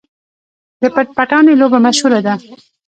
[0.81, 2.33] د پټ پټانې لوبه مشهوره ده.